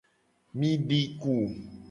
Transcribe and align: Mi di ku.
Mi 0.57 0.71
di 0.87 1.01
ku. 1.19 1.35